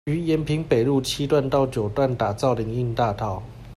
[0.05, 3.43] 於延平北路七段到九段打造林蔭大道